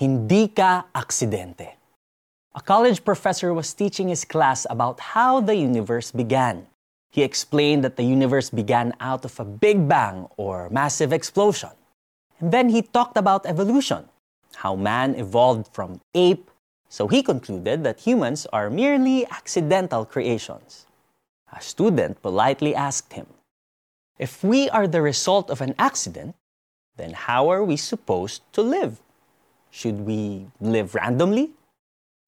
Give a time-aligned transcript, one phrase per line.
[0.00, 1.76] Hindi ka aksidente.
[2.56, 6.64] A college professor was teaching his class about how the universe began.
[7.12, 11.76] He explained that the universe began out of a big bang or massive explosion.
[12.40, 14.08] And then he talked about evolution,
[14.56, 16.50] how man evolved from ape,
[16.88, 20.86] so he concluded that humans are merely accidental creations.
[21.52, 23.26] A student politely asked him,
[24.18, 26.36] If we are the result of an accident,
[26.96, 29.02] then how are we supposed to live?
[29.70, 31.54] Should we live randomly?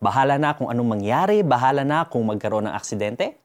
[0.00, 3.36] Bahala na kung anong mangyari, bahala na kung magkaroon ng aksidente?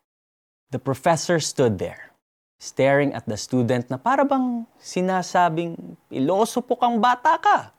[0.72, 2.12] The professor stood there,
[2.60, 7.72] staring at the student na para bang sinasabing, iloso po kang bata ka.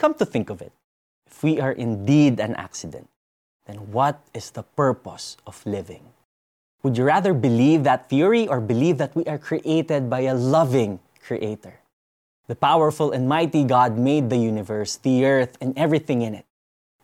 [0.00, 0.72] Come to think of it,
[1.28, 3.08] if we are indeed an accident,
[3.68, 6.04] then what is the purpose of living?
[6.82, 11.00] Would you rather believe that theory or believe that we are created by a loving
[11.20, 11.80] creator?
[12.50, 16.42] The powerful and mighty God made the universe, the earth, and everything in it.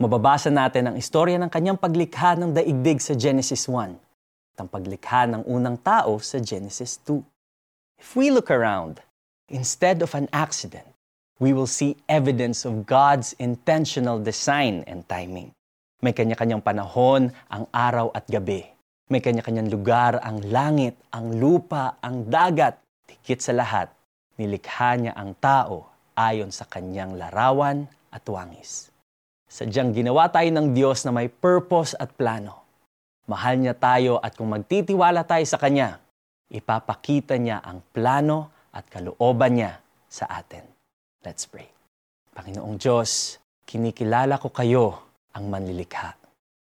[0.02, 5.30] Mababasa natin ang istorya ng kanyang paglikha ng daigdig sa Genesis 1 at ang paglikha
[5.30, 7.22] ng unang tao sa Genesis 2.
[8.02, 8.98] If we look around,
[9.46, 10.90] instead of an accident,
[11.38, 15.54] we will see evidence of God's intentional design and timing.
[16.02, 18.66] May kanya-kanyang panahon ang araw at gabi.
[19.06, 22.82] May kanya-kanyang lugar ang langit, ang lupa, ang dagat.
[23.06, 23.94] Higit sa lahat,
[24.36, 28.88] nilikha niya ang tao ayon sa kanyang larawan at wangis.
[29.46, 32.64] Sadyang ginawa tayo ng Diyos na may purpose at plano.
[33.26, 35.98] Mahal niya tayo at kung magtitiwala tayo sa Kanya,
[36.50, 40.62] ipapakita niya ang plano at kalooban niya sa atin.
[41.22, 41.66] Let's pray.
[42.34, 44.98] Panginoong Diyos, kinikilala ko kayo
[45.34, 46.14] ang manlilikha.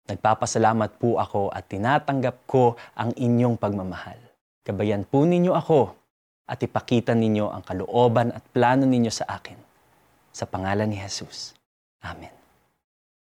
[0.10, 4.18] Nagpapasalamat po ako at tinatanggap ko ang inyong pagmamahal.
[4.66, 5.99] Gabayan po ninyo ako
[6.50, 9.54] at ipakita ninyo ang kalooban at plano ninyo sa akin.
[10.34, 11.54] Sa pangalan ni Jesus.
[12.02, 12.34] Amen.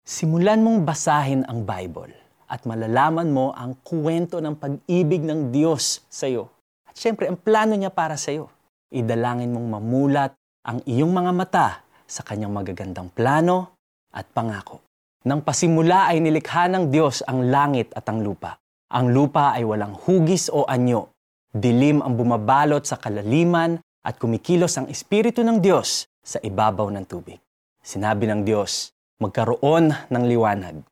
[0.08, 2.16] Simulan mong basahin ang Bible
[2.48, 6.48] at malalaman mo ang kuwento ng pag-ibig ng Diyos sa iyo.
[6.88, 8.48] At syempre, ang plano niya para sa iyo.
[8.88, 10.32] Idalangin mong mamulat
[10.64, 11.68] ang iyong mga mata
[12.08, 13.76] sa kanyang magagandang plano
[14.08, 14.80] at pangako.
[15.28, 18.56] Nang pasimula ay nilikha ng Diyos ang langit at ang lupa.
[18.88, 21.12] Ang lupa ay walang hugis o anyo
[21.48, 27.40] Dilim ang bumabalot sa kalaliman at kumikilos ang Espiritu ng Diyos sa ibabaw ng tubig.
[27.80, 30.84] Sinabi ng Diyos, magkaroon ng liwanag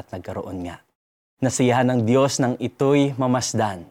[0.00, 0.80] at nagkaroon nga.
[1.44, 3.84] Nasiyahan ng Diyos ng ito'y mamasdan.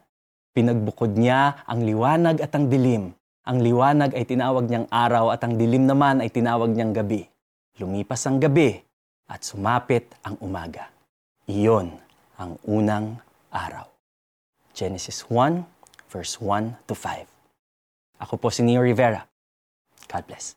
[0.58, 3.14] Pinagbukod niya ang liwanag at ang dilim.
[3.46, 7.30] Ang liwanag ay tinawag niyang araw at ang dilim naman ay tinawag niyang gabi.
[7.78, 8.74] Lumipas ang gabi
[9.30, 10.90] at sumapit ang umaga.
[11.46, 11.94] Iyon
[12.42, 13.22] ang unang
[13.54, 13.86] araw.
[14.74, 15.77] Genesis 1,
[16.10, 17.30] verse 1 to 5.
[18.18, 19.30] Ako po si Neo Rivera.
[20.10, 20.57] God bless.